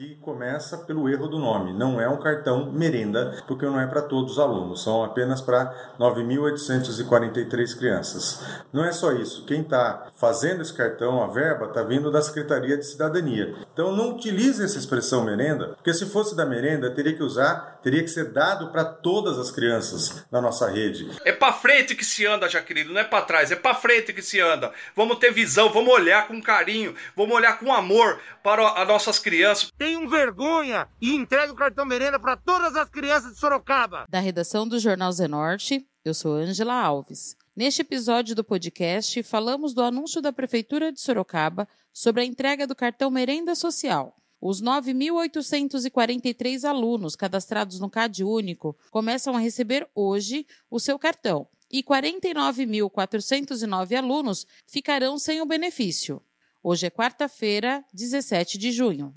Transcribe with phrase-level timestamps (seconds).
[0.00, 1.74] que começa pelo erro do nome.
[1.74, 5.94] Não é um cartão merenda, porque não é para todos os alunos, são apenas para
[5.98, 8.42] 9.843 crianças.
[8.72, 9.44] Não é só isso.
[9.44, 13.54] Quem está fazendo esse cartão, a verba, está vindo da Secretaria de Cidadania.
[13.74, 18.02] Então não utilize essa expressão merenda, porque se fosse da merenda, teria que usar, teria
[18.02, 21.10] que ser dado para todas as crianças na nossa rede.
[21.26, 24.22] É para frente que se anda, Jaqueline, não é para trás, é para frente que
[24.22, 24.72] se anda.
[24.96, 29.70] Vamos ter visão, vamos olhar com carinho, vamos olhar com amor para as nossas crianças.
[29.76, 34.06] Tem tenham vergonha e entregue o cartão merenda para todas as crianças de Sorocaba.
[34.08, 37.34] Da redação do Jornal Zenorte, eu sou Ângela Alves.
[37.56, 42.76] Neste episódio do podcast, falamos do anúncio da Prefeitura de Sorocaba sobre a entrega do
[42.76, 44.14] cartão Merenda Social.
[44.40, 51.82] Os 9.843 alunos cadastrados no CAD Único começam a receber hoje o seu cartão e
[51.82, 56.22] 49.409 alunos ficarão sem o benefício.
[56.62, 59.12] Hoje é quarta-feira, 17 de junho.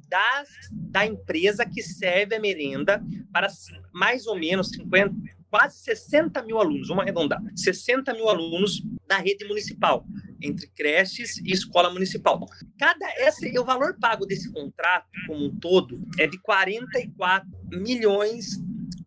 [0.08, 3.02] das, da empresa que serve a merenda
[3.32, 3.48] para
[3.94, 5.14] mais ou menos 50,
[5.48, 10.04] quase 60 mil alunos, vamos arredondar, 60 mil alunos da rede municipal,
[10.42, 12.44] entre creches e escola municipal.
[12.78, 18.60] Cada esse, o valor pago desse contrato como um todo é de 44 milhões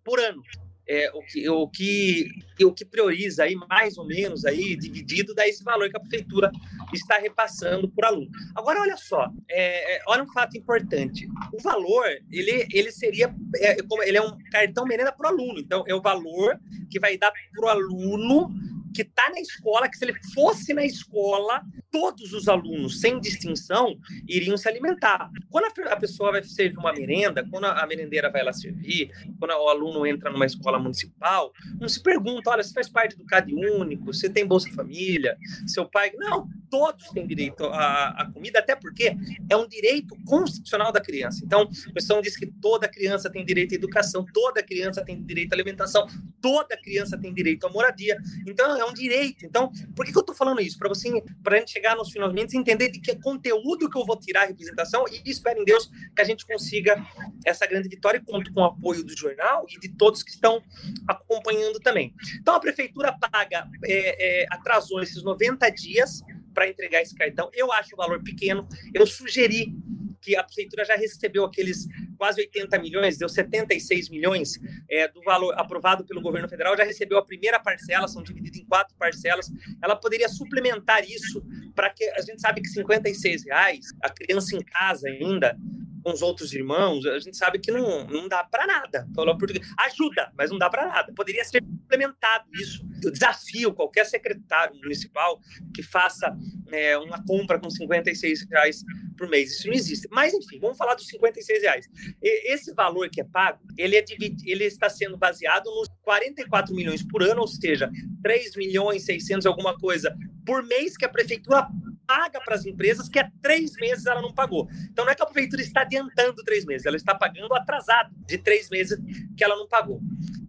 [0.03, 0.41] por ano
[0.87, 2.29] é, o, que, o, que,
[2.63, 6.51] o que prioriza aí, mais ou menos, aí, dividido, dá esse valor que a prefeitura
[6.93, 8.29] está repassando por aluno.
[8.55, 11.27] Agora, olha só, é, é olha um fato importante.
[11.53, 15.83] O valor, ele, ele seria, é, ele é um cartão merenda para o aluno, então
[15.87, 18.49] é o valor que vai dar para o aluno
[18.93, 21.61] que está na escola, que se ele fosse na escola,
[21.97, 23.97] todos os alunos, sem distinção,
[24.27, 25.31] iriam se alimentar.
[25.49, 29.09] Quando a pessoa vai servir uma merenda, quando a merendeira vai lá servir,
[29.39, 33.25] quando o aluno entra numa escola municipal, não se pergunta, olha, você faz parte do
[33.25, 35.35] CAD único, você tem Bolsa Família,
[35.65, 36.11] seu pai...
[36.17, 39.15] Não, todos têm direito à, à comida, até porque
[39.49, 41.41] é um direito constitucional da criança.
[41.43, 45.53] Então, a Constituição diz que toda criança tem direito à educação, toda criança tem direito
[45.53, 46.07] à alimentação,
[46.41, 48.17] toda criança tem direito à moradia.
[48.45, 49.45] Então, é um direito.
[49.45, 50.77] Então, por que, que eu estou falando isso?
[50.77, 51.09] Para você,
[51.43, 54.47] para a gente chegar nos finalmente entender de que conteúdo que eu vou tirar a
[54.47, 57.03] representação e espero em Deus que a gente consiga
[57.45, 60.61] essa grande vitória e conto com o apoio do jornal e de todos que estão
[61.07, 62.13] acompanhando também.
[62.39, 66.21] Então, a prefeitura paga, é, é, atrasou esses 90 dias
[66.53, 67.49] para entregar esse cartão.
[67.53, 68.67] Eu acho o valor pequeno.
[68.93, 69.75] Eu sugeri
[70.21, 71.87] que a prefeitura já recebeu aqueles
[72.17, 77.17] quase 80 milhões, deu 76 milhões é, do valor aprovado pelo governo federal, já recebeu
[77.17, 79.51] a primeira parcela, são divididas em quatro parcelas.
[79.81, 81.45] Ela poderia suplementar isso
[81.77, 85.55] para que a gente sabe que 56 reais, a criança em casa ainda,
[86.03, 89.07] com os outros irmãos, a gente sabe que não, não dá para nada.
[89.13, 89.67] Falou português.
[89.77, 91.13] Ajuda, mas não dá para nada.
[91.13, 92.83] Poderia ser implementado isso.
[93.03, 95.39] Eu desafio qualquer secretário municipal
[95.71, 96.35] que faça
[96.71, 98.83] é, uma compra com 56 reais
[99.17, 99.51] por mês.
[99.51, 100.07] Isso não existe.
[100.11, 101.89] Mas, enfim, vamos falar dos 56 reais.
[102.21, 104.05] Esse valor que é pago, ele, é
[104.45, 107.89] ele está sendo baseado nos 44 milhões por ano, ou seja,
[108.23, 110.15] 3 milhões 600 alguma coisa
[110.45, 111.67] por mês que a prefeitura
[112.07, 114.69] paga para as empresas que há três meses ela não pagou.
[114.89, 118.37] Então não é que a prefeitura está adiantando três meses, ela está pagando atrasado de
[118.37, 118.97] três meses
[119.35, 119.99] que ela não pagou.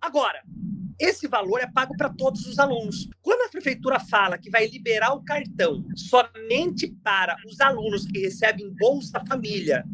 [0.00, 0.40] Agora,
[0.98, 3.08] esse valor é pago para todos os alunos.
[3.22, 8.74] Quando a prefeitura fala que vai liberar o cartão somente para os alunos que recebem
[8.74, 9.84] Bolsa Família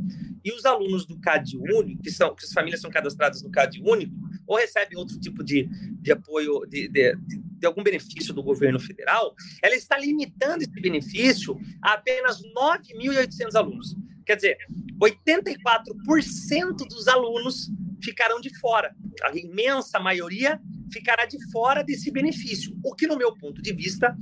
[0.45, 3.83] e os alunos do CAD Único, que são que as famílias são cadastradas no CAD
[3.83, 4.15] Único,
[4.47, 5.69] ou recebem outro tipo de,
[6.01, 11.59] de apoio, de, de, de algum benefício do governo federal, ela está limitando esse benefício
[11.83, 13.97] a apenas 9.800 alunos.
[14.27, 14.59] Quer dizer,
[15.01, 17.71] 84% dos alunos
[18.03, 18.95] ficarão de fora.
[19.23, 20.61] A imensa maioria
[20.93, 24.17] ficará de fora desse benefício, o que, no meu ponto de vista,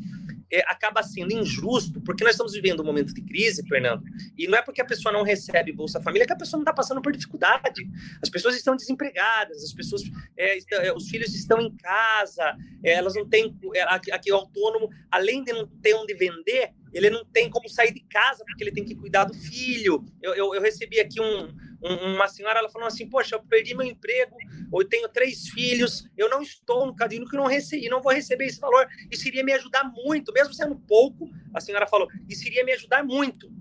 [0.53, 4.05] é, acaba sendo injusto, porque nós estamos vivendo um momento de crise, Fernando,
[4.37, 6.75] e não é porque a pessoa não recebe Bolsa Família que a pessoa não está
[6.75, 7.89] passando por dificuldade.
[8.21, 10.03] As pessoas estão desempregadas, as pessoas,
[10.37, 13.57] é, é, os filhos estão em casa, é, elas não têm.
[13.75, 13.83] É,
[14.13, 18.01] aqui, o autônomo, além de não ter onde vender, ele não tem como sair de
[18.11, 20.05] casa porque ele tem que cuidar do filho.
[20.21, 23.75] Eu, eu, eu recebi aqui um, um, uma senhora, ela falou assim: Poxa, eu perdi
[23.75, 24.37] meu emprego,
[24.73, 28.47] eu tenho três filhos, eu não estou no cadinho que não recebi, não vou receber
[28.47, 28.87] esse valor.
[29.11, 33.05] Isso iria me ajudar muito, mesmo sendo pouco, a senhora falou, isso iria me ajudar
[33.05, 33.53] muito.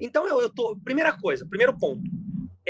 [0.00, 0.76] Então, eu, eu tô.
[0.76, 2.02] Primeira coisa, primeiro ponto.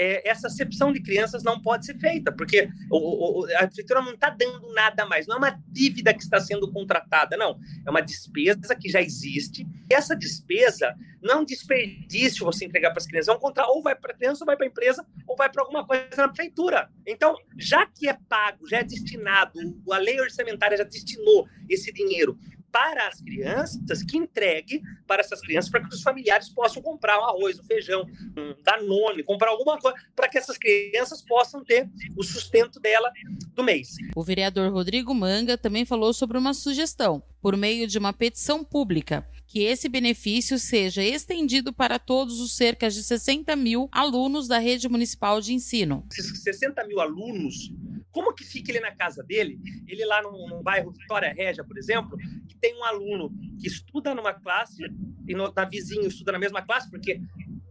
[0.01, 4.13] É, essa acepção de crianças não pode ser feita, porque o, o, a prefeitura não
[4.13, 7.59] está dando nada mais, não é uma dívida que está sendo contratada, não.
[7.85, 9.63] É uma despesa que já existe.
[9.87, 13.67] E essa despesa não é um desperdício você entregar para as crianças, é um contra...
[13.67, 16.07] ou vai para a criança, ou vai para a empresa, ou vai para alguma coisa
[16.17, 16.89] na prefeitura.
[17.05, 19.59] Então, já que é pago, já é destinado,
[19.91, 22.39] a lei orçamentária já destinou esse dinheiro
[22.71, 27.25] para as crianças, que entregue para essas crianças, para que os familiares possam comprar um
[27.25, 28.05] arroz, um feijão,
[28.37, 33.11] um danone, comprar alguma coisa, para que essas crianças possam ter o sustento dela
[33.53, 33.95] do mês.
[34.15, 39.27] O vereador Rodrigo Manga também falou sobre uma sugestão, por meio de uma petição pública,
[39.51, 44.87] que esse benefício seja estendido para todos os cerca de 60 mil alunos da rede
[44.87, 46.07] municipal de ensino.
[46.09, 47.69] Esses 60 mil alunos
[48.11, 49.59] como que fica ele na casa dele?
[49.87, 52.17] Ele lá no, no bairro Vitória Régia, por exemplo,
[52.47, 54.83] que tem um aluno que estuda numa classe
[55.27, 57.21] e no, na vizinho estuda na mesma classe, porque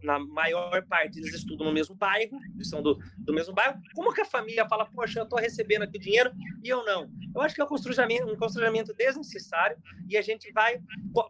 [0.03, 3.79] na maior parte eles estudam no mesmo bairro, eles são do, do mesmo bairro.
[3.93, 6.31] Como que a família fala, poxa, eu estou recebendo aqui dinheiro
[6.63, 7.09] e eu não?
[7.33, 9.77] Eu acho que é um constrangimento, um constrangimento desnecessário
[10.09, 10.81] e a gente vai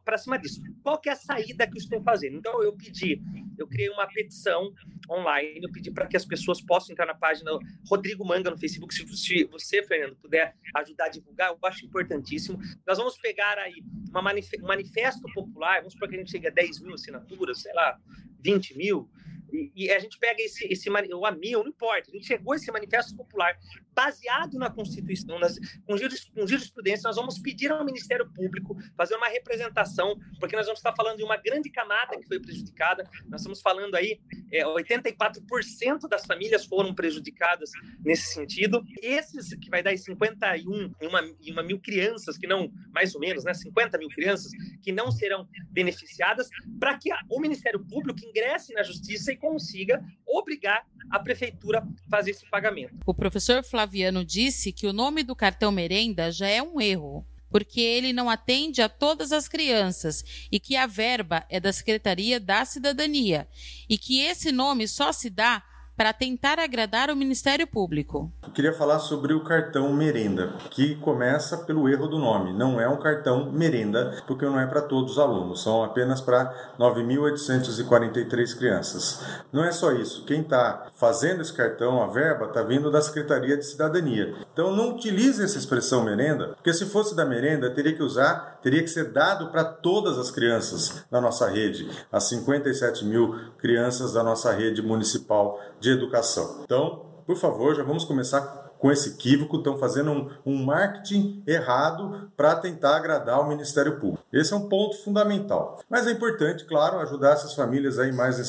[0.03, 0.61] para cima disso.
[0.83, 2.37] Qual que é a saída que eu estou fazendo?
[2.37, 3.21] Então, eu pedi,
[3.57, 4.73] eu criei uma petição
[5.09, 7.51] online, eu pedi para que as pessoas possam entrar na página
[7.87, 8.93] Rodrigo Manga no Facebook.
[8.93, 12.59] Se, se você, Fernando, puder ajudar a divulgar, eu acho importantíssimo.
[12.87, 16.47] Nós vamos pegar aí uma manif um manifesto popular, vamos supor que a gente chegue
[16.47, 17.99] a 10 mil assinaturas, sei lá,
[18.41, 19.09] 20 mil,
[19.51, 22.53] e, e, a gente pega esse, esse ou a mil, não importa, a gente chegou
[22.53, 23.57] a esse manifesto popular
[23.93, 29.15] baseado na Constituição, nas, com, juris, com jurisprudência, nós vamos pedir ao Ministério Público fazer
[29.15, 33.41] uma representação, porque nós vamos estar falando de uma grande camada que foi prejudicada, nós
[33.41, 34.19] estamos falando aí,
[34.51, 37.71] é, 84% das famílias foram prejudicadas
[38.03, 42.71] nesse sentido, esses que vai dar 51 e uma, e uma mil crianças, que não,
[42.93, 47.39] mais ou menos, né, 50 mil crianças, que não serão beneficiadas, para que a, o
[47.39, 52.95] Ministério Público ingresse na Justiça e consiga obrigar a prefeitura a fazer esse pagamento.
[53.05, 57.81] O professor Flaviano disse que o nome do cartão merenda já é um erro, porque
[57.81, 62.63] ele não atende a todas as crianças e que a verba é da Secretaria da
[62.63, 63.47] Cidadania
[63.89, 65.63] e que esse nome só se dá
[66.01, 68.33] para tentar agradar o Ministério Público.
[68.41, 72.51] Eu queria falar sobre o cartão merenda, que começa pelo erro do nome.
[72.53, 76.51] Não é um cartão merenda, porque não é para todos os alunos, são apenas para
[76.79, 79.23] 9.843 crianças.
[79.53, 83.55] Não é só isso, quem está fazendo esse cartão, a verba, está vindo da Secretaria
[83.55, 84.33] de Cidadania.
[84.51, 88.81] Então não utilize essa expressão merenda, porque se fosse da merenda, teria que usar, teria
[88.81, 94.23] que ser dado para todas as crianças da nossa rede, as 57 mil crianças da
[94.23, 96.61] nossa rede municipal de educação.
[96.63, 102.31] Então, por favor, já vamos começar com esse equívoco, estão fazendo um, um marketing errado
[102.35, 104.23] para tentar agradar o Ministério Público.
[104.33, 105.79] Esse é um ponto fundamental.
[105.87, 108.39] Mas é importante, claro, ajudar essas famílias aí mais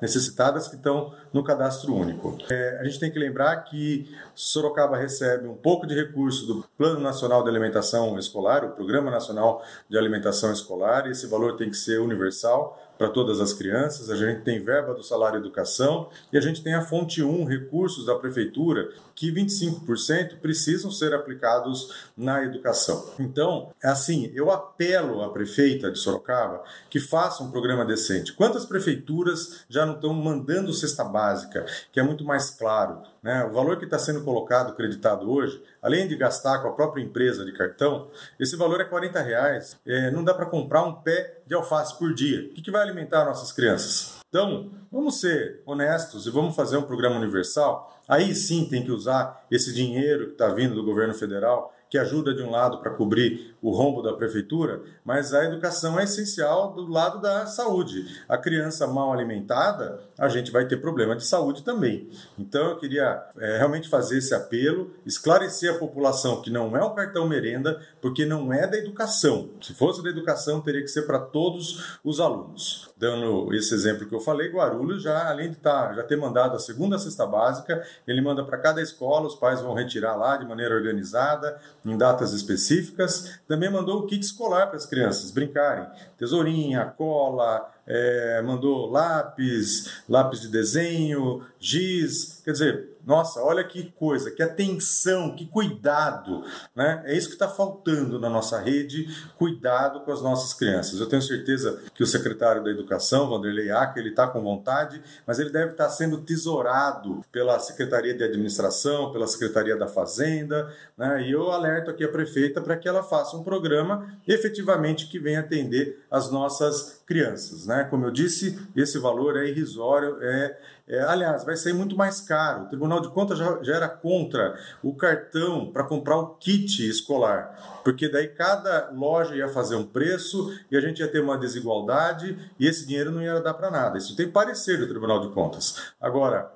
[0.00, 2.38] necessitadas que estão no cadastro único.
[2.50, 6.98] É, a gente tem que lembrar que Sorocaba recebe um pouco de recurso do Plano
[6.98, 11.76] Nacional de Alimentação Escolar, o Programa Nacional de Alimentação Escolar, e esse valor tem que
[11.76, 16.40] ser universal para todas as crianças, a gente tem verba do salário educação e a
[16.40, 23.12] gente tem a fonte 1, recursos da prefeitura, que 25% precisam ser aplicados na educação.
[23.18, 28.32] Então, é assim, eu apelo à prefeita de Sorocaba que faça um programa decente.
[28.32, 33.02] Quantas prefeituras já não estão mandando cesta básica, que é muito mais claro?
[33.22, 33.44] Né?
[33.44, 37.44] O valor que está sendo colocado, creditado hoje, além de gastar com a própria empresa
[37.44, 38.08] de cartão,
[38.38, 39.76] esse valor é 40 reais.
[39.84, 42.46] É, não dá para comprar um pé de alface por dia.
[42.46, 44.19] O que, que vai alimentar nossas crianças?
[44.30, 48.00] Então, vamos ser honestos e vamos fazer um programa universal.
[48.08, 52.32] Aí sim tem que usar esse dinheiro que está vindo do governo federal que ajuda
[52.32, 56.86] de um lado para cobrir o rombo da prefeitura, mas a educação é essencial do
[56.86, 58.06] lado da saúde.
[58.28, 62.08] A criança mal alimentada, a gente vai ter problema de saúde também.
[62.38, 66.90] Então eu queria é, realmente fazer esse apelo, esclarecer a população que não é o
[66.90, 69.50] cartão merenda, porque não é da educação.
[69.60, 72.90] Se fosse da educação, teria que ser para todos os alunos.
[72.96, 76.58] Dando esse exemplo que eu falei, Guarulhos já, além de tá, já ter mandado a
[76.58, 80.74] segunda cesta básica, ele manda para cada escola, os pais vão retirar lá de maneira
[80.74, 83.40] organizada, em datas específicas.
[83.50, 85.84] Também mandou o kit escolar para as crianças brincarem.
[86.16, 92.40] Tesourinha, cola, é, mandou lápis, lápis de desenho, giz.
[92.44, 97.02] Quer dizer, nossa, olha que coisa, que atenção, que cuidado, né?
[97.06, 101.00] É isso que está faltando na nossa rede, cuidado com as nossas crianças.
[101.00, 105.38] Eu tenho certeza que o secretário da Educação, Vanderlei Acker, ele está com vontade, mas
[105.38, 111.22] ele deve estar tá sendo tesourado pela Secretaria de Administração, pela Secretaria da Fazenda, né?
[111.22, 115.40] E eu alerto aqui a prefeita para que ela faça um programa efetivamente que venha
[115.40, 117.84] atender as nossas crianças, né?
[117.90, 120.58] Como eu disse, esse valor é irrisório, é,
[120.90, 122.64] é, aliás, vai ser muito mais caro.
[122.64, 127.80] O Tribunal de Contas já, já era contra o cartão para comprar o kit escolar,
[127.84, 132.36] porque daí cada loja ia fazer um preço e a gente ia ter uma desigualdade
[132.58, 133.98] e esse dinheiro não ia dar para nada.
[133.98, 135.92] Isso tem parecer do Tribunal de Contas.
[136.00, 136.50] Agora,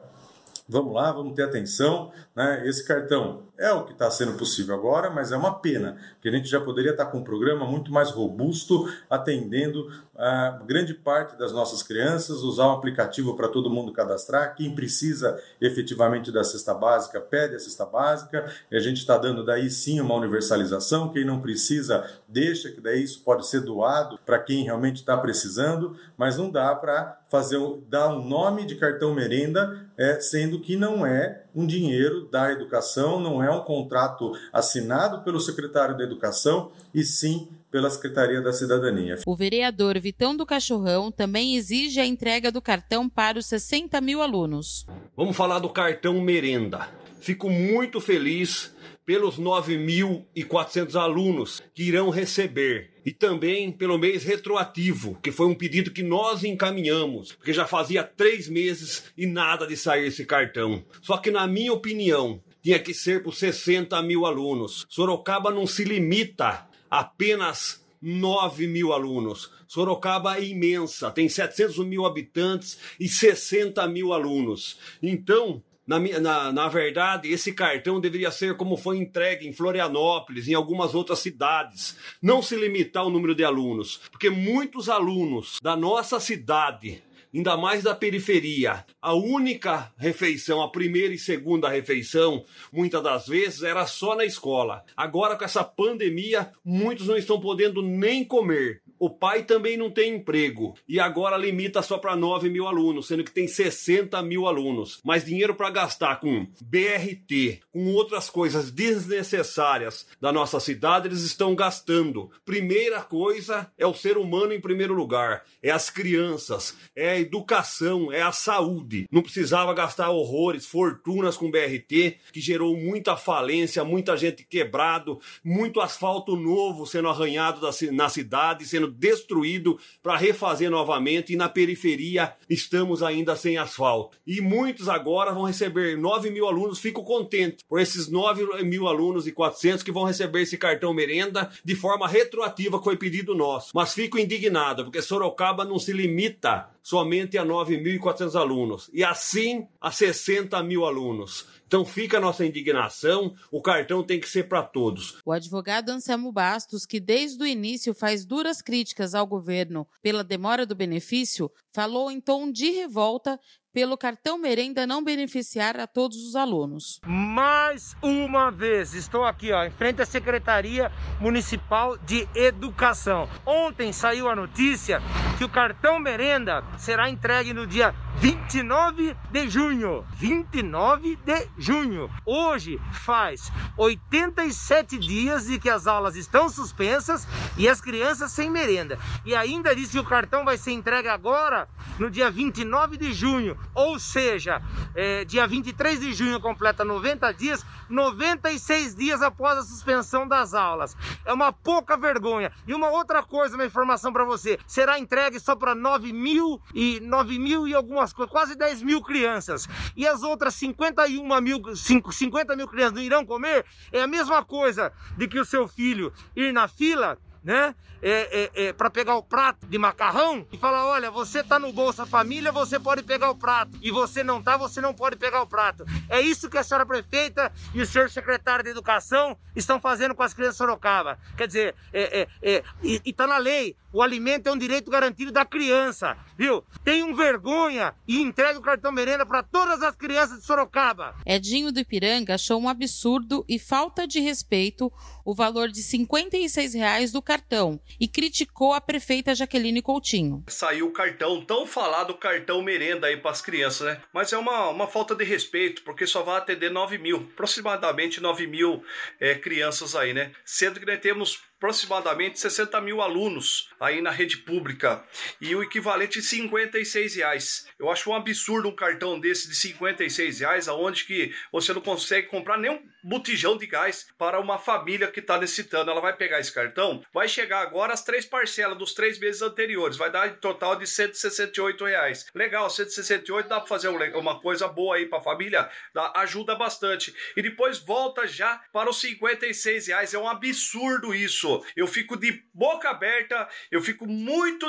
[0.68, 2.10] vamos lá, vamos ter atenção.
[2.34, 2.66] Né?
[2.66, 6.32] Esse cartão é o que está sendo possível agora, mas é uma pena, que a
[6.32, 11.36] gente já poderia estar tá com um programa muito mais robusto, atendendo a grande parte
[11.36, 14.54] das nossas crianças, usar um aplicativo para todo mundo cadastrar.
[14.56, 19.44] Quem precisa efetivamente da cesta básica, pede a cesta básica, e a gente está dando
[19.44, 21.12] daí sim uma universalização.
[21.12, 25.96] Quem não precisa, deixa, que daí isso pode ser doado para quem realmente está precisando,
[26.16, 27.58] mas não dá para fazer
[27.88, 33.20] dar um nome de cartão merenda, é, sendo que não é um dinheiro da educação,
[33.20, 39.18] não é um contrato assinado pelo secretário da Educação, e sim pela Secretaria da Cidadania.
[39.26, 44.22] O vereador Vitão do Cachorrão também exige a entrega do cartão para os 60 mil
[44.22, 44.86] alunos.
[45.16, 46.88] Vamos falar do cartão merenda.
[47.20, 48.72] Fico muito feliz
[49.04, 55.90] pelos 9.400 alunos que irão receber e também pelo mês retroativo, que foi um pedido
[55.90, 60.82] que nós encaminhamos, porque já fazia três meses e nada de sair esse cartão.
[61.02, 64.86] Só que, na minha opinião, tinha que ser por 60 mil alunos.
[64.88, 69.50] Sorocaba não se limita apenas 9 mil alunos.
[69.66, 74.78] Sorocaba é imensa, tem 700 mil habitantes e 60 mil alunos.
[75.02, 80.54] Então, na, na, na, verdade, esse cartão deveria ser como foi entregue em Florianópolis, em
[80.54, 81.96] algumas outras cidades.
[82.22, 87.02] Não se limitar ao número de alunos, porque muitos alunos da nossa cidade
[87.34, 88.84] ainda mais da periferia.
[89.02, 94.84] A única refeição, a primeira e segunda refeição, muitas das vezes era só na escola.
[94.96, 98.82] Agora, com essa pandemia, muitos não estão podendo nem comer.
[98.98, 103.24] O pai também não tem emprego e agora limita só para 9 mil alunos, sendo
[103.24, 105.00] que tem 60 mil alunos.
[105.04, 111.54] Mas dinheiro para gastar com BRT, com outras coisas desnecessárias da nossa cidade, eles estão
[111.54, 112.30] gastando.
[112.44, 118.12] Primeira coisa é o ser humano em primeiro lugar, é as crianças, é a educação,
[118.12, 119.06] é a saúde.
[119.10, 125.80] Não precisava gastar horrores, fortunas com BRT, que gerou muita falência, muita gente quebrado, muito
[125.80, 127.60] asfalto novo sendo arranhado
[127.92, 134.18] na cidade, sendo destruído para refazer novamente e na periferia estamos ainda sem asfalto.
[134.26, 139.26] E muitos agora vão receber 9 mil alunos, fico contente por esses 9 mil alunos
[139.26, 143.70] e 400 que vão receber esse cartão merenda de forma retroativa que foi pedido nosso.
[143.74, 149.90] Mas fico indignado porque Sorocaba não se limita somente a 9.400 alunos e assim a
[149.90, 151.46] 60 mil alunos.
[151.66, 155.18] Então fica a nossa indignação, o cartão tem que ser para todos.
[155.24, 160.66] O advogado Anselmo Bastos, que desde o início faz duras críticas ao governo pela demora
[160.66, 163.38] do benefício, falou em tom de revolta
[163.74, 167.00] pelo cartão merenda não beneficiar a todos os alunos.
[167.04, 173.28] Mais uma vez, estou aqui ó, em frente à Secretaria Municipal de Educação.
[173.44, 175.02] Ontem saiu a notícia
[175.36, 180.06] que o cartão merenda será entregue no dia 29 de junho.
[180.14, 182.08] 29 de junho.
[182.24, 187.26] Hoje faz 87 dias de que as aulas estão suspensas
[187.58, 188.98] e as crianças sem merenda.
[189.24, 193.58] E ainda diz que o cartão vai ser entregue agora, no dia 29 de junho.
[193.74, 194.62] Ou seja,
[194.94, 200.96] é, dia 23 de junho completa 90 dias, 96 dias após a suspensão das aulas.
[201.24, 202.52] É uma pouca vergonha.
[202.66, 207.00] E uma outra coisa, uma informação para você: será entregue só para 9 mil e
[207.00, 209.68] 9 mil e algumas coisas, quase 10 mil crianças.
[209.96, 213.64] E as outras 51 mil, 50 mil crianças não irão comer?
[213.92, 217.74] É a mesma coisa de que o seu filho ir na fila né?
[218.02, 221.72] É, é, é para pegar o prato de macarrão e falar: olha, você tá no
[221.72, 223.78] Bolsa Família, você pode pegar o prato.
[223.82, 225.84] E você não tá, você não pode pegar o prato.
[226.08, 230.22] É isso que a senhora prefeita e o senhor secretário de Educação estão fazendo com
[230.22, 231.18] as crianças de Sorocaba.
[231.36, 234.90] Quer dizer, é, é, é, e, e tá na lei: o alimento é um direito
[234.90, 236.64] garantido da criança, viu?
[236.82, 241.14] Tenham vergonha e entregue o cartão merenda para todas as crianças de Sorocaba.
[241.24, 244.92] Edinho do Ipiranga achou um absurdo e falta de respeito
[245.24, 250.42] o valor de 56 reais do cartão e criticou a prefeita Jaqueline Coutinho.
[250.48, 254.02] Saiu o cartão, tão falado cartão merenda aí para as crianças, né?
[254.12, 258.44] Mas é uma, uma falta de respeito, porque só vai atender 9 mil, aproximadamente 9
[258.48, 258.82] mil
[259.20, 260.32] é, crianças aí, né?
[260.44, 265.02] Sendo que nós temos aproximadamente 60 mil alunos aí na rede pública
[265.40, 267.66] e o equivalente de 56 reais.
[267.78, 272.28] Eu acho um absurdo um cartão desse de 56 reais, aonde que você não consegue
[272.28, 275.90] comprar nem um botijão de gás para uma família que está necessitando.
[275.90, 279.96] Ela vai pegar esse cartão, vai chegar agora as três parcelas dos três meses anteriores,
[279.96, 282.26] vai dar em total de 168 reais.
[282.34, 287.14] Legal, 168 dá para fazer uma coisa boa aí para a família, dá, ajuda bastante.
[287.36, 290.14] E depois volta já para os 56 reais.
[290.14, 291.64] É um absurdo isso.
[291.76, 294.66] Eu fico de boca aberta, eu fico muito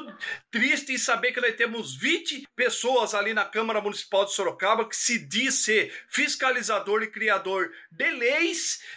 [0.51, 4.95] triste em saber que nós temos 20 pessoas ali na Câmara Municipal de Sorocaba que
[4.95, 8.11] se diz ser fiscalizador e criador de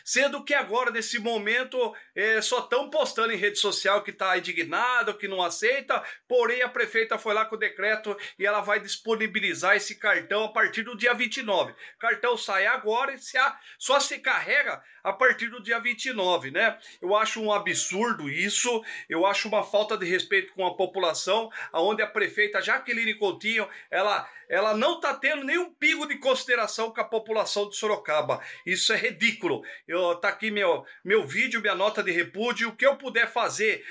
[0.05, 5.15] sendo que agora, nesse momento, é, só estão postando em rede social que está indignado,
[5.15, 9.77] que não aceita, porém a prefeita foi lá com o decreto e ela vai disponibilizar
[9.77, 11.73] esse cartão a partir do dia 29.
[11.73, 16.51] O cartão sai agora e se a, só se carrega a partir do dia 29,
[16.51, 16.79] né?
[17.01, 22.03] Eu acho um absurdo isso, eu acho uma falta de respeito com a população, aonde
[22.03, 27.05] a prefeita Jaqueline Coutinho, ela ela não está tendo nenhum pingo de consideração com a
[27.05, 28.41] população de Sorocaba.
[28.65, 29.18] Isso é ridículo.
[29.87, 33.85] Eu tá aqui meu meu vídeo, minha nota de repúdio, o que eu puder fazer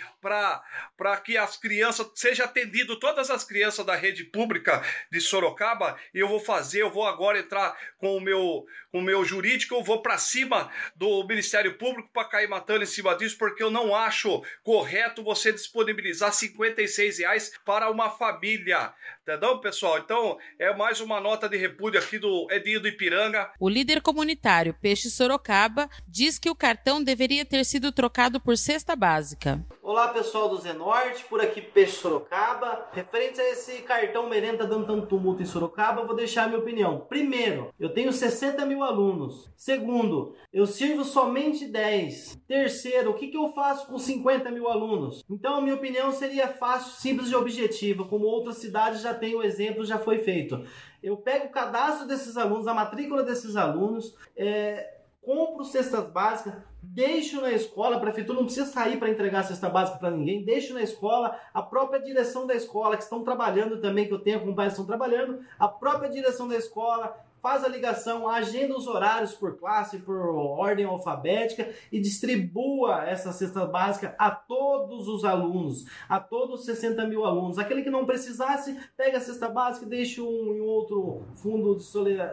[0.98, 6.28] para que as crianças seja atendido todas as crianças da rede pública de Sorocaba, eu
[6.28, 10.02] vou fazer, eu vou agora entrar com o meu com o meu jurídico, eu vou
[10.02, 14.42] para cima do Ministério Público para cair matando em cima disso, porque eu não acho
[14.64, 18.94] correto você disponibilizar 56 reais para uma família.
[19.22, 20.00] Entendeu, pessoal?
[20.00, 23.52] Então, é mais uma nota de repúdio aqui do Edinho do Ipiranga.
[23.60, 28.96] O líder comunitário Peixe Sorocaba diz que o cartão deveria ter sido trocado por cesta
[28.96, 29.64] básica.
[29.84, 32.88] Olá, pessoal do Zenorte, por aqui Peixe Sorocaba.
[32.92, 36.60] Referente a esse cartão merenda dando tanto tumulto em Sorocaba, eu vou deixar a minha
[36.60, 37.06] opinião.
[37.08, 39.48] Primeiro, eu tenho 60 mil alunos.
[39.56, 42.42] Segundo, eu sirvo somente 10.
[42.48, 45.24] Terceiro, o que, que eu faço com 50 mil alunos?
[45.30, 49.44] Então, a minha opinião seria fácil, simples e objetiva, como outras cidades já têm o
[49.44, 50.66] exemplo, já foi feito.
[51.04, 54.97] Eu pego o cadastro desses alunos, a matrícula desses alunos, é,
[55.28, 59.68] compro cestas básicas, deixo na escola, a prefeitura não precisa sair para entregar a cesta
[59.70, 64.08] básica para ninguém, deixo na escola, a própria direção da escola, que estão trabalhando também,
[64.08, 67.14] que eu tenho acompanhado, estão trabalhando, a própria direção da escola,
[67.48, 73.66] faz a ligação, agenda os horários por classe, por ordem alfabética e distribua essa cesta
[73.66, 77.58] básica a todos os alunos, a todos os 60 mil alunos.
[77.58, 81.86] Aquele que não precisasse, pega a cesta básica e deixa um, em outro fundo de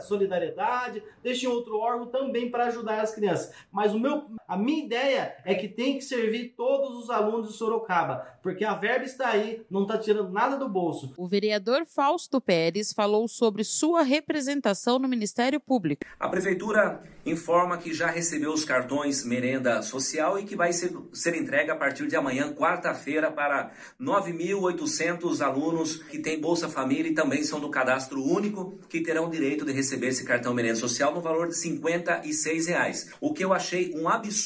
[0.03, 3.55] solidariedade, deixa em outro órgão também para ajudar as crianças.
[3.70, 7.54] Mas o meu, a minha ideia é que tem que servir todos os alunos de
[7.54, 11.12] Sorocaba, porque a verba está aí, não está tirando nada do bolso.
[11.16, 16.04] O vereador Fausto Pérez falou sobre sua representação no Ministério Público.
[16.20, 21.35] A Prefeitura informa que já recebeu os cartões merenda social e que vai ser, ser
[21.35, 27.42] entregue a partir de amanhã, quarta-feira, para 9.800 alunos que têm Bolsa Família e também
[27.42, 31.48] são do cadastro único, que terão direito de receber esse cartão merenda social no valor
[31.48, 33.11] de 56 reais.
[33.20, 34.43] O que eu achei um absurdo.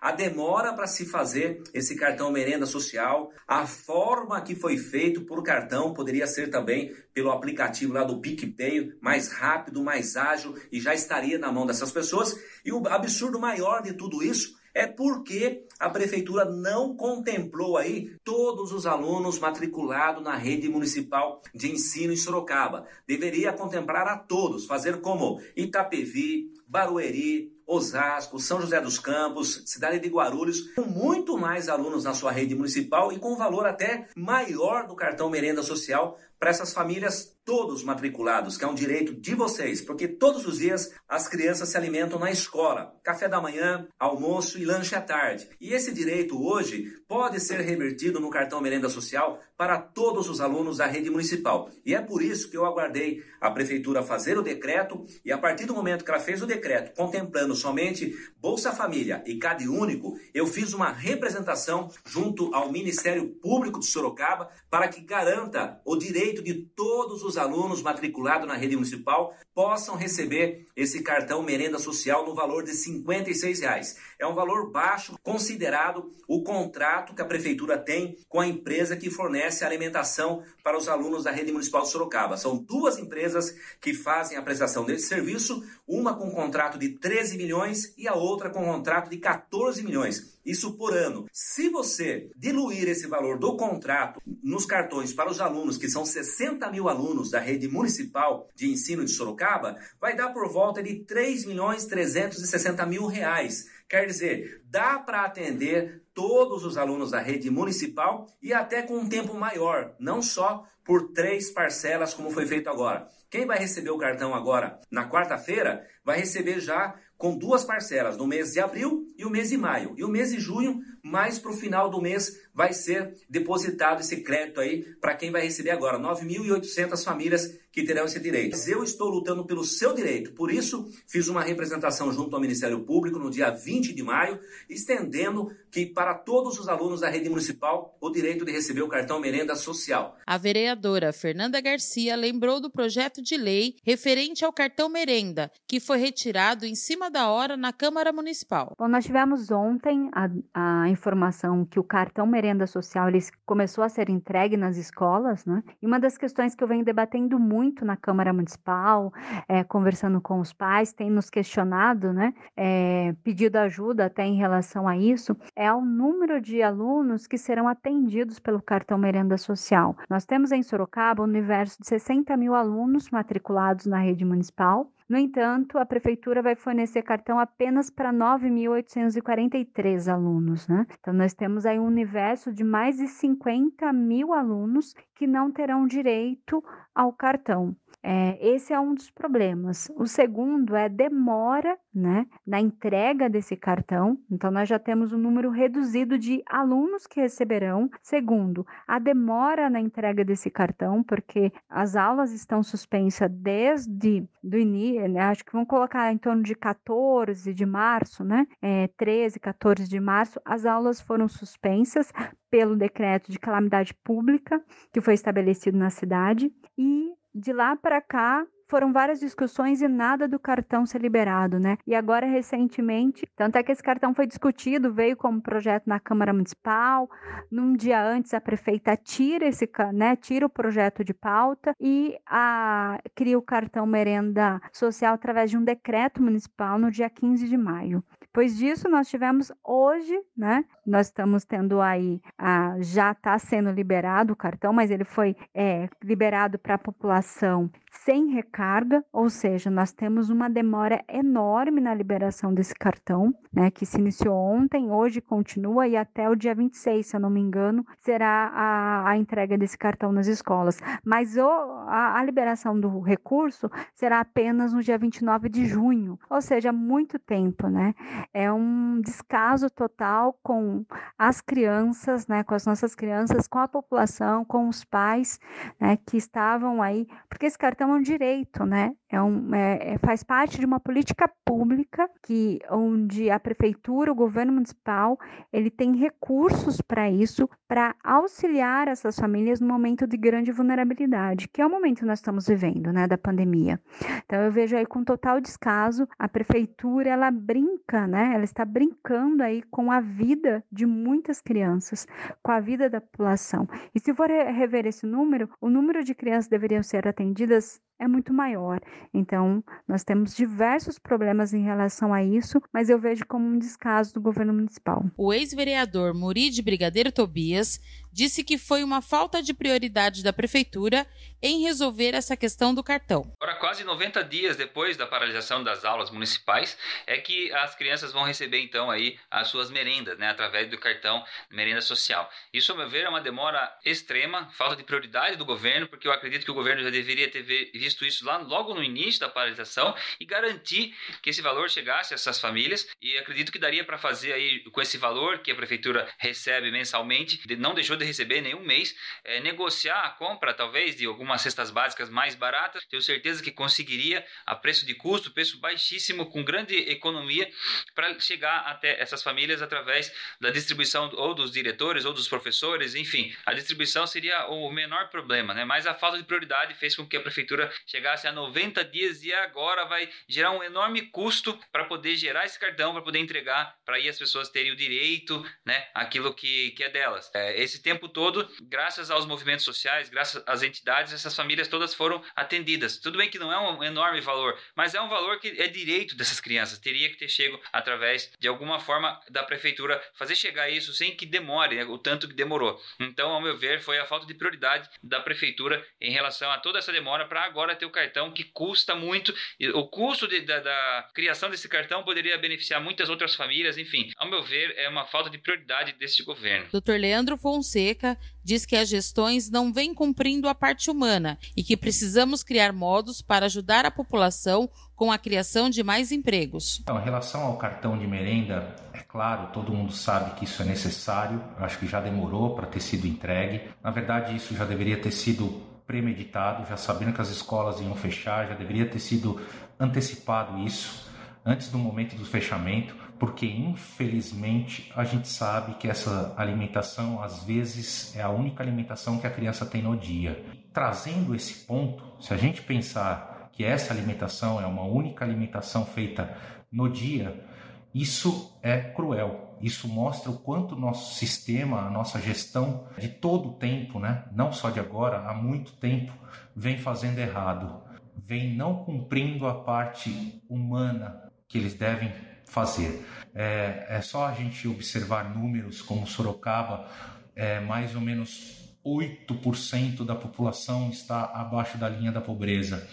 [0.00, 5.42] A demora para se fazer esse cartão merenda social, a forma que foi feito por
[5.42, 10.94] cartão poderia ser também pelo aplicativo lá do PicPay, mais rápido, mais ágil e já
[10.94, 12.38] estaria na mão dessas pessoas.
[12.64, 18.72] E o absurdo maior de tudo isso é porque a prefeitura não contemplou aí todos
[18.72, 22.86] os alunos matriculados na rede municipal de ensino em Sorocaba.
[23.06, 30.08] Deveria contemplar a todos, fazer como Itapevi, Barueri, Osasco, São José dos Campos, cidade de
[30.08, 34.96] Guarulhos, com muito mais alunos na sua rede municipal e com valor até maior do
[34.96, 40.08] cartão merenda social para essas famílias todos matriculados, que é um direito de vocês, porque
[40.08, 44.94] todos os dias as crianças se alimentam na escola, café da manhã, almoço e lanche
[44.94, 45.48] à tarde.
[45.60, 50.78] E esse direito hoje pode ser revertido no cartão merenda social para todos os alunos
[50.78, 51.68] da rede municipal.
[51.84, 55.66] E é por isso que eu aguardei a prefeitura fazer o decreto e a partir
[55.66, 60.46] do momento que ela fez o decreto contemplando somente Bolsa Família e Cade Único, eu
[60.46, 66.54] fiz uma representação junto ao Ministério Público de Sorocaba para que garanta o direito de
[66.54, 72.64] todos os alunos matriculados na rede municipal possam receber esse cartão merenda social no valor
[72.64, 73.96] de 56 reais.
[74.18, 79.10] É um valor baixo considerado o contrato que a prefeitura tem com a empresa que
[79.10, 82.36] fornece alimentação para os alunos da rede municipal de Sorocaba.
[82.36, 87.49] São duas empresas que fazem a prestação desse serviço, uma com contrato de 13 milhões
[87.96, 90.38] e a outra com contrato de 14 milhões.
[90.44, 91.26] Isso por ano.
[91.32, 96.70] Se você diluir esse valor do contrato nos cartões para os alunos, que são 60
[96.70, 101.44] mil alunos da rede municipal de ensino de Sorocaba, vai dar por volta de 3
[101.44, 103.66] milhões 360 mil reais.
[103.88, 109.08] Quer dizer, dá para atender todos os alunos da rede municipal e até com um
[109.08, 113.06] tempo maior, não só por três parcelas, como foi feito agora.
[113.30, 118.26] Quem vai receber o cartão agora na quarta-feira vai receber já com duas parcelas, no
[118.26, 119.92] mês de abril e o mês de maio.
[119.94, 124.18] E o mês de junho, mais para o final do mês, vai ser depositado esse
[124.18, 125.98] crédito aí para quem vai receber agora.
[125.98, 128.52] 9.800 famílias que terão esse direito.
[128.52, 132.80] Mas eu estou lutando pelo seu direito, por isso fiz uma representação junto ao Ministério
[132.80, 137.96] Público no dia 20 de maio, estendendo que para todos os alunos da rede municipal
[138.00, 140.16] o direito de receber o cartão merenda social.
[140.26, 145.98] A vereadora Fernanda Garcia lembrou do projeto de lei referente ao cartão merenda, que foi
[145.98, 148.74] retirado em cima da hora na Câmara Municipal.
[148.78, 153.88] Bom, nós tivemos ontem a, a informação que o cartão merenda social ele começou a
[153.88, 155.62] ser entregue nas escolas, né?
[155.80, 159.12] E uma das questões que eu venho debatendo muito na Câmara Municipal,
[159.48, 162.34] é, conversando com os pais, tem nos questionado, né?
[162.56, 167.68] É, pedido ajuda até em relação a isso, é o número de alunos que serão
[167.68, 169.96] atendidos pelo cartão merenda social.
[170.08, 174.90] Nós temos em Sorocaba um universo de 60 mil alunos matriculados na rede municipal.
[175.10, 180.86] No entanto, a prefeitura vai fornecer cartão apenas para 9.843 alunos, né?
[181.00, 185.84] Então, nós temos aí um universo de mais de 50 mil alunos que não terão
[185.84, 186.62] direito
[186.94, 187.74] ao cartão.
[188.00, 189.90] É, esse é um dos problemas.
[189.96, 194.18] O segundo é demora né, na entrega desse cartão.
[194.30, 197.90] Então, nós já temos um número reduzido de alunos que receberão.
[198.02, 205.08] Segundo, a demora na entrega desse cartão, porque as aulas estão suspensas desde do início,
[205.08, 208.46] né, acho que vão colocar em torno de 14 de março, né?
[208.62, 212.12] É, 13, 14 de março, as aulas foram suspensas
[212.50, 218.44] pelo decreto de calamidade pública que foi estabelecido na cidade e de lá para cá
[218.70, 221.76] foram várias discussões e nada do cartão ser liberado, né?
[221.84, 226.32] E agora, recentemente, tanto é que esse cartão foi discutido, veio como projeto na Câmara
[226.32, 227.10] Municipal.
[227.50, 230.14] Num dia antes, a prefeita tira esse, né?
[230.14, 235.64] Tira o projeto de pauta e a, cria o cartão merenda social através de um
[235.64, 238.04] decreto municipal no dia 15 de maio.
[238.32, 240.64] Depois disso, nós tivemos hoje, né?
[240.86, 245.88] Nós estamos tendo aí, a, já está sendo liberado o cartão, mas ele foi é,
[246.00, 252.54] liberado para a população sem recarga, ou seja, nós temos uma demora enorme na liberação
[252.54, 257.16] desse cartão, né, que se iniciou ontem, hoje continua e até o dia 26, se
[257.16, 260.78] eu não me engano, será a, a entrega desse cartão nas escolas.
[261.04, 266.40] Mas o, a, a liberação do recurso será apenas no dia 29 de junho, ou
[266.40, 267.92] seja, muito tempo, né?
[268.32, 270.84] É um descaso total com
[271.18, 275.38] as crianças, né, com as nossas crianças, com a população, com os pais,
[275.80, 278.92] né, que estavam aí, porque esse cartão é um direito, né?
[279.10, 284.14] É um, é, é, faz parte de uma política pública que onde a prefeitura, o
[284.14, 285.18] governo municipal,
[285.52, 291.60] ele tem recursos para isso, para auxiliar essas famílias no momento de grande vulnerabilidade, que
[291.60, 293.80] é o momento que nós estamos vivendo, né, da pandemia.
[294.24, 298.32] Então eu vejo aí com total descaso a prefeitura, ela brinca, né?
[298.34, 302.06] Ela está brincando aí com a vida de muitas crianças,
[302.42, 303.68] com a vida da população.
[303.92, 308.32] E se for rever esse número, o número de crianças deveriam ser atendidas é muito
[308.32, 308.80] maior.
[309.12, 314.14] Então, nós temos diversos problemas em relação a isso, mas eu vejo como um descaso
[314.14, 315.04] do governo municipal.
[315.16, 317.80] O ex-vereador Muride Brigadeiro Tobias
[318.12, 321.06] disse que foi uma falta de prioridade da prefeitura
[321.42, 323.32] em resolver essa questão do cartão.
[323.40, 328.24] Agora, quase 90 dias depois da paralisação das aulas municipais, é que as crianças vão
[328.24, 332.28] receber então aí as suas merendas, né, através do cartão merenda social.
[332.52, 336.12] Isso, ao meu ver, é uma demora extrema, falta de prioridade do governo, porque eu
[336.12, 339.94] acredito que o governo já deveria ter visto isso lá logo no início da paralisação
[340.18, 342.86] e garantir que esse valor chegasse a essas famílias.
[343.00, 347.40] E acredito que daria para fazer aí com esse valor que a prefeitura recebe mensalmente,
[347.56, 352.08] não deixou de receber nenhum mês, é, negociar a compra talvez de algumas cestas básicas
[352.08, 352.84] mais baratas.
[352.86, 357.50] Tenho certeza que conseguiria a preço de custo, preço baixíssimo, com grande economia,
[357.94, 363.34] para chegar até essas famílias através da distribuição ou dos diretores ou dos professores, enfim,
[363.44, 365.64] a distribuição seria o menor problema, né?
[365.64, 369.32] Mas a falta de prioridade fez com que a prefeitura chegasse a 90 dias e
[369.32, 373.96] agora vai gerar um enorme custo para poder gerar esse cartão, para poder entregar, para
[373.96, 377.30] aí as pessoas terem o direito, né, aquilo que, que é delas.
[377.34, 382.22] É, esse tempo todo, graças aos movimentos sociais, graças às entidades, essas famílias todas foram
[382.34, 382.98] atendidas.
[382.98, 386.16] Tudo bem que não é um enorme valor, mas é um valor que é direito
[386.16, 386.78] dessas crianças.
[386.78, 391.26] Teria que ter chego através de alguma forma da prefeitura fazer chegar isso sem que
[391.26, 392.80] demore, né, o tanto que demorou.
[392.98, 396.78] Então, ao meu ver, foi a falta de prioridade da prefeitura em relação a toda
[396.78, 399.34] essa demora para agora ter o cartão que custa muito.
[399.74, 403.78] O custo de, da, da, criação desse cartão poderia beneficiar muitas outras famílias.
[403.78, 406.66] Enfim, ao meu ver, é uma falta de prioridade deste governo.
[406.72, 406.92] Dr.
[406.92, 412.42] Leandro Fonseca diz que as gestões não vêm cumprindo a parte humana e que precisamos
[412.42, 416.78] criar modos para ajudar a população com a criação de mais empregos.
[416.82, 420.64] Então, em relação ao cartão de merenda, é claro, todo mundo sabe que isso é
[420.66, 423.62] necessário, eu acho que já demorou para ter sido entregue.
[423.82, 428.46] Na verdade, isso já deveria ter sido premeditado, já sabendo que as escolas iam fechar,
[428.46, 429.40] já deveria ter sido
[429.76, 431.10] antecipado isso
[431.44, 438.14] antes do momento do fechamento, porque infelizmente a gente sabe que essa alimentação às vezes
[438.14, 440.44] é a única alimentação que a criança tem no dia.
[440.72, 446.36] Trazendo esse ponto, se a gente pensar que essa alimentação é uma única alimentação feita
[446.70, 447.44] no dia,
[447.92, 449.49] isso é cruel.
[449.60, 454.24] Isso mostra o quanto nosso sistema, a nossa gestão de todo o tempo, né?
[454.32, 456.12] não só de agora, há muito tempo,
[456.56, 457.82] vem fazendo errado,
[458.16, 462.12] vem não cumprindo a parte humana que eles devem
[462.44, 463.04] fazer.
[463.34, 466.88] É, é só a gente observar números como Sorocaba,
[467.36, 472.88] é, mais ou menos 8% da população está abaixo da linha da pobreza.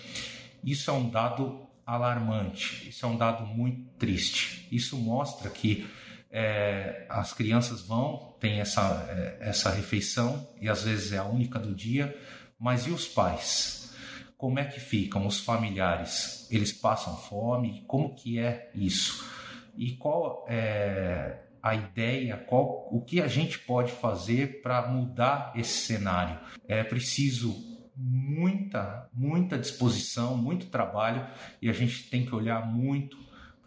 [0.64, 4.68] Isso é um dado alarmante, isso é um dado muito triste.
[4.72, 5.88] Isso mostra que
[6.32, 11.60] é, as crianças vão, tem essa, é, essa refeição e às vezes é a única
[11.60, 12.16] do dia,
[12.60, 13.96] mas e os pais?
[14.38, 16.48] Como é que ficam os familiares?
[16.52, 17.84] Eles passam fome?
[17.88, 19.26] Como que é isso?
[19.78, 25.86] e qual é a ideia, qual, o que a gente pode fazer para mudar esse
[25.86, 26.40] cenário.
[26.68, 27.56] É preciso
[27.96, 31.28] muita, muita disposição, muito trabalho
[31.62, 33.18] e a gente tem que olhar muito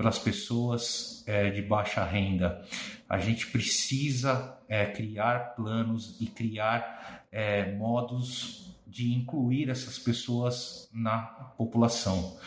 [0.00, 2.64] pelas pessoas é, de baixa renda.
[3.06, 11.18] A gente precisa é, criar planos e criar é, modos de incluir essas pessoas na
[11.58, 12.38] população.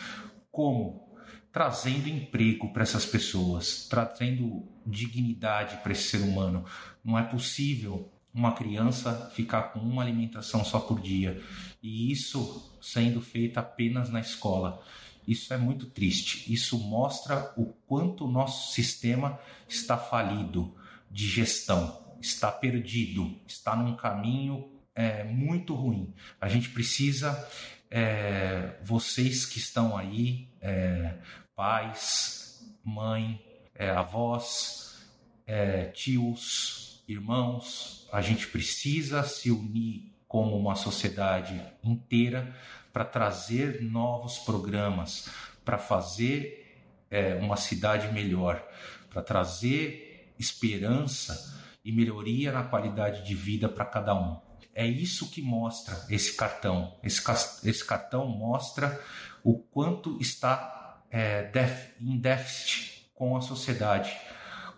[0.50, 1.04] Como?
[1.52, 6.64] trazendo emprego para essas pessoas, trazendo dignidade para esse ser humano.
[7.04, 11.40] Não é possível uma criança ficar com uma alimentação só por dia
[11.80, 14.82] e isso sendo feito apenas na escola.
[15.26, 16.52] Isso é muito triste.
[16.52, 20.74] Isso mostra o quanto o nosso sistema está falido
[21.10, 26.12] de gestão, está perdido, está num caminho é, muito ruim.
[26.40, 27.48] A gente precisa,
[27.90, 31.18] é, vocês que estão aí, é,
[31.54, 35.04] pais, mãe, é, avós,
[35.46, 38.08] é, tios, irmãos.
[38.12, 42.52] A gente precisa se unir como uma sociedade inteira
[42.92, 45.30] para trazer novos programas,
[45.64, 46.76] para fazer
[47.08, 48.60] é, uma cidade melhor,
[49.08, 54.36] para trazer esperança e melhoria na qualidade de vida para cada um.
[54.74, 56.98] É isso que mostra esse cartão.
[57.00, 57.22] Esse,
[57.62, 59.00] esse cartão mostra
[59.44, 64.12] o quanto está é, def, em déficit com a sociedade.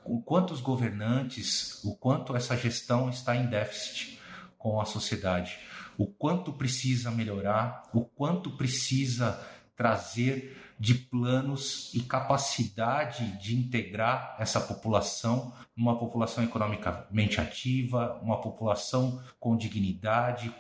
[0.05, 4.16] O quanto os governantes, o quanto essa gestão está em déficit
[4.59, 5.59] com a sociedade,
[5.99, 9.41] o quanto precisa melhorar, o quanto precisa
[9.75, 19.23] trazer de planos e capacidade de integrar essa população, uma população economicamente ativa, uma população
[19.41, 20.55] com dignidade,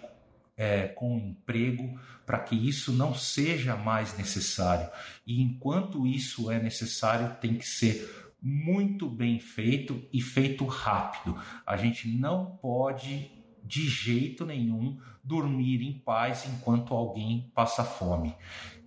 [0.56, 4.88] é, com emprego, para que isso não seja mais necessário.
[5.26, 11.38] E enquanto isso é necessário, tem que ser muito bem feito e feito rápido.
[11.66, 13.30] A gente não pode
[13.66, 18.34] de jeito nenhum dormir em paz enquanto alguém passa fome.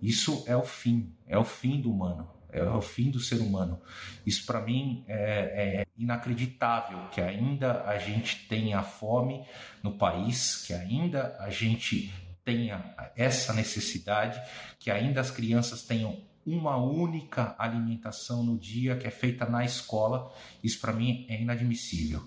[0.00, 3.80] Isso é o fim, é o fim do humano é o fim do ser humano.
[4.26, 9.44] Isso para mim é, é, inacreditável que ainda a gente tenha fome
[9.82, 12.12] no país, que ainda a gente
[12.44, 14.40] tenha essa necessidade,
[14.78, 20.32] que ainda as crianças tenham uma única alimentação no dia que é feita na escola.
[20.62, 22.22] Isso para mim é inadmissível.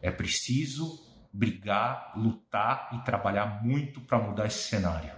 [0.00, 5.12] É preciso brigar, lutar e trabalhar muito para mudar esse cenário.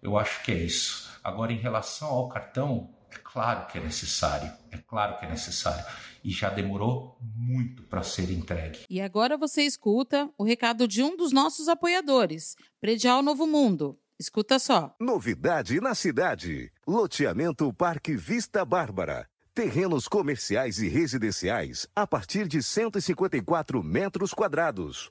[0.00, 1.08] Eu acho que é isso.
[1.22, 5.84] Agora, em relação ao cartão, é claro que é necessário, é claro que é necessário.
[6.22, 8.80] E já demorou muito para ser entregue.
[8.88, 13.98] E agora você escuta o recado de um dos nossos apoiadores, Predial Novo Mundo.
[14.18, 14.94] Escuta só.
[15.00, 19.28] Novidade na cidade: Loteamento Parque Vista Bárbara.
[19.54, 25.10] Terrenos comerciais e residenciais a partir de 154 metros quadrados.